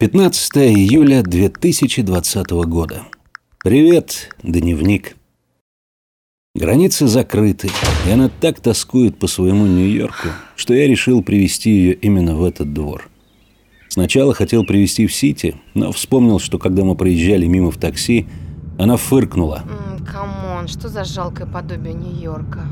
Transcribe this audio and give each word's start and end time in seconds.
15 0.00 0.58
июля 0.58 1.24
2020 1.24 2.50
года. 2.68 3.02
Привет, 3.64 4.32
дневник. 4.44 5.16
Границы 6.54 7.08
закрыты, 7.08 7.68
и 8.06 8.10
она 8.12 8.28
так 8.28 8.60
тоскует 8.60 9.18
по 9.18 9.26
своему 9.26 9.66
Нью-Йорку, 9.66 10.28
что 10.54 10.72
я 10.72 10.86
решил 10.86 11.24
привести 11.24 11.70
ее 11.70 11.94
именно 11.94 12.36
в 12.36 12.44
этот 12.44 12.72
двор. 12.72 13.10
Сначала 13.88 14.34
хотел 14.34 14.64
привести 14.64 15.04
в 15.08 15.12
Сити, 15.12 15.56
но 15.74 15.90
вспомнил, 15.90 16.38
что 16.38 16.60
когда 16.60 16.84
мы 16.84 16.94
проезжали 16.94 17.46
мимо 17.46 17.72
в 17.72 17.76
такси, 17.76 18.28
она 18.78 18.96
фыркнула. 18.96 19.64
Come 20.06 20.41
on, 20.41 20.68
что 20.68 20.88
за 20.88 21.02
жалкое 21.02 21.48
подобие 21.48 21.94
Нью-Йорка? 21.94 22.68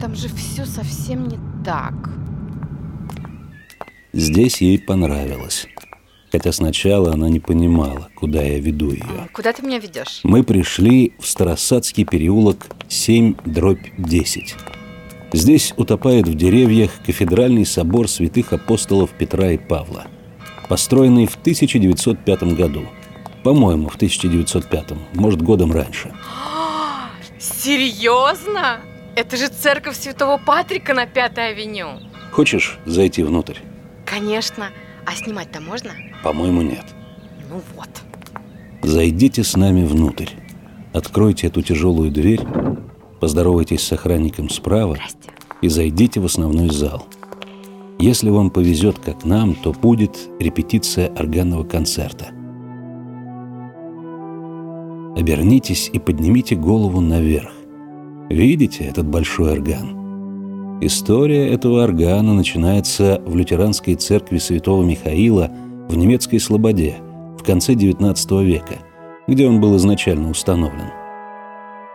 Там 0.00 0.14
же 0.14 0.28
все 0.28 0.64
совсем 0.66 1.26
не 1.26 1.38
так. 1.64 2.10
Здесь 4.12 4.60
ей 4.60 4.78
понравилось. 4.78 5.66
Хотя 6.30 6.52
сначала 6.52 7.12
она 7.12 7.28
не 7.28 7.40
понимала, 7.40 8.10
куда 8.14 8.42
я 8.42 8.58
веду 8.58 8.90
ее. 8.90 9.28
Куда 9.32 9.52
ты 9.52 9.62
меня 9.62 9.78
ведешь? 9.78 10.20
Мы 10.24 10.42
пришли 10.42 11.14
в 11.18 11.26
Старосадский 11.26 12.04
переулок 12.04 12.66
7 12.88 13.34
дробь 13.46 13.86
10. 13.96 14.54
Здесь 15.32 15.74
утопает 15.76 16.26
в 16.26 16.34
деревьях 16.34 16.90
кафедральный 17.04 17.66
собор 17.66 18.08
святых 18.08 18.52
апостолов 18.52 19.10
Петра 19.10 19.52
и 19.52 19.58
Павла, 19.58 20.06
построенный 20.68 21.26
в 21.26 21.36
1905 21.36 22.42
году. 22.54 22.86
По-моему, 23.42 23.88
в 23.88 23.96
1905, 23.96 25.14
может, 25.14 25.40
годом 25.40 25.72
раньше. 25.72 26.12
Серьезно? 27.38 28.80
Это 29.16 29.36
же 29.36 29.48
церковь 29.48 29.98
Святого 29.98 30.38
Патрика 30.38 30.94
на 30.94 31.06
Пятой 31.06 31.50
авеню. 31.50 32.00
Хочешь 32.30 32.78
зайти 32.84 33.22
внутрь? 33.22 33.56
Конечно. 34.04 34.70
А 35.08 35.12
снимать-то 35.14 35.62
можно? 35.62 35.90
По-моему, 36.22 36.60
нет. 36.60 36.84
Ну 37.48 37.62
вот. 37.74 37.88
Зайдите 38.82 39.42
с 39.42 39.56
нами 39.56 39.82
внутрь. 39.86 40.28
Откройте 40.92 41.46
эту 41.46 41.62
тяжелую 41.62 42.10
дверь, 42.10 42.42
поздоровайтесь 43.18 43.80
с 43.80 43.92
охранником 43.92 44.50
справа 44.50 44.96
Здрасте. 44.96 45.30
и 45.62 45.68
зайдите 45.68 46.20
в 46.20 46.26
основной 46.26 46.68
зал. 46.68 47.06
Если 47.98 48.28
вам 48.28 48.50
повезет, 48.50 48.98
как 48.98 49.24
нам, 49.24 49.54
то 49.54 49.72
будет 49.72 50.28
репетиция 50.38 51.08
органного 51.14 51.64
концерта. 51.64 52.26
Обернитесь 55.16 55.88
и 55.90 55.98
поднимите 55.98 56.54
голову 56.54 57.00
наверх. 57.00 57.50
Видите 58.28 58.84
этот 58.84 59.06
большой 59.06 59.52
орган? 59.52 60.07
История 60.80 61.48
этого 61.48 61.82
органа 61.82 62.34
начинается 62.34 63.20
в 63.26 63.34
лютеранской 63.34 63.96
церкви 63.96 64.38
святого 64.38 64.84
Михаила 64.84 65.50
в 65.88 65.96
немецкой 65.96 66.38
Слободе 66.38 66.98
в 67.36 67.42
конце 67.42 67.72
XIX 67.74 68.44
века, 68.44 68.78
где 69.26 69.48
он 69.48 69.60
был 69.60 69.76
изначально 69.76 70.30
установлен. 70.30 70.92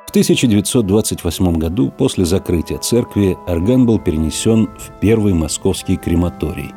В 0.05 0.09
1928 0.09 1.57
году 1.57 1.93
после 1.97 2.25
закрытия 2.25 2.77
церкви 2.77 3.37
орган 3.47 3.85
был 3.85 3.99
перенесен 3.99 4.67
в 4.77 4.99
первый 4.99 5.33
московский 5.33 5.95
крематорий. 5.95 6.71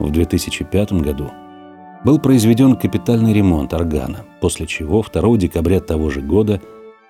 В 0.00 0.10
2005 0.10 0.92
году 0.94 1.30
был 2.04 2.18
произведен 2.18 2.74
капитальный 2.74 3.32
ремонт 3.32 3.72
органа, 3.72 4.24
после 4.40 4.66
чего 4.66 5.04
2 5.10 5.36
декабря 5.36 5.78
того 5.78 6.10
же 6.10 6.22
года 6.22 6.60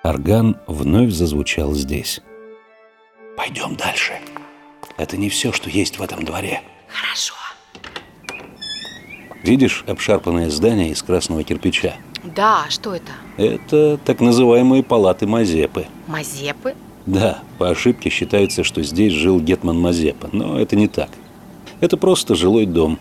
орган 0.03 0.59
вновь 0.67 1.11
зазвучал 1.11 1.73
здесь. 1.73 2.21
Пойдем 3.41 3.75
дальше. 3.75 4.13
Это 4.99 5.17
не 5.17 5.31
все, 5.31 5.51
что 5.51 5.71
есть 5.71 5.99
в 5.99 6.03
этом 6.03 6.27
дворе. 6.27 6.61
Хорошо. 6.89 7.33
Видишь 9.43 9.83
обшарпанное 9.87 10.51
здание 10.51 10.91
из 10.91 11.03
красного 11.03 11.43
кирпича? 11.43 11.95
Да, 12.23 12.67
что 12.69 12.95
это? 12.95 13.13
Это 13.39 13.99
так 14.05 14.21
называемые 14.21 14.83
палаты 14.83 15.27
Мазепы. 15.27 15.87
Мазепы? 16.07 16.75
Да, 17.07 17.43
по 17.57 17.71
ошибке 17.71 18.11
считается, 18.11 18.63
что 18.63 18.83
здесь 18.83 19.15
жил 19.15 19.41
Гетман 19.41 19.81
Мазепа, 19.81 20.29
но 20.33 20.61
это 20.61 20.77
не 20.77 20.87
так. 20.87 21.09
Это 21.81 21.97
просто 21.97 22.35
жилой 22.35 22.67
дом. 22.67 22.99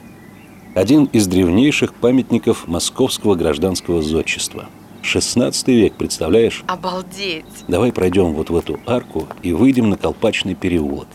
Один 0.74 1.04
из 1.04 1.28
древнейших 1.28 1.94
памятников 1.94 2.66
московского 2.66 3.36
гражданского 3.36 4.02
зодчества. 4.02 4.70
16 5.02 5.68
век, 5.70 5.96
представляешь? 5.96 6.64
Обалдеть. 6.68 7.46
Давай 7.68 7.92
пройдем 7.92 8.34
вот 8.34 8.50
в 8.50 8.56
эту 8.56 8.80
арку 8.86 9.28
и 9.42 9.54
выйдем 9.54 9.90
на 9.90 9.98
Колпачный 9.98 10.56
переулок. 10.56 11.08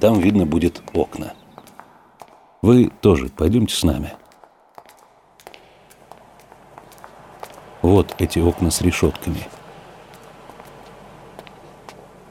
Там 0.00 0.20
видно 0.20 0.46
будет 0.46 0.82
окна. 0.92 1.34
Вы 2.60 2.90
тоже 3.00 3.28
пойдемте 3.28 3.74
с 3.74 3.82
нами. 3.82 4.12
Вот 7.82 8.14
эти 8.18 8.38
окна 8.38 8.70
с 8.70 8.80
решетками. 8.80 9.48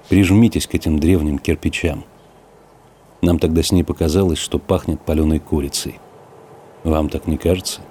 Прижмитесь 0.07 0.67
к 0.67 0.75
этим 0.75 0.99
древним 0.99 1.39
кирпичам. 1.39 2.05
Нам 3.21 3.39
тогда 3.39 3.61
с 3.61 3.71
ней 3.71 3.83
показалось, 3.83 4.39
что 4.39 4.59
пахнет 4.59 5.01
паленой 5.01 5.39
курицей. 5.39 5.99
Вам 6.83 7.09
так 7.09 7.27
не 7.27 7.37
кажется? 7.37 7.81